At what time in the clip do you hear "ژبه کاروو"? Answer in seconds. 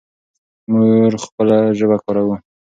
1.77-2.35